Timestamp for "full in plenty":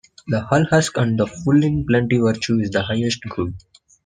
1.27-2.17